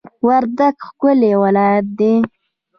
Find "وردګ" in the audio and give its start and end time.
0.27-0.75